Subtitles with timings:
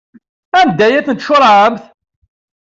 [0.59, 1.83] Anda ay tent-tcuṛɛemt?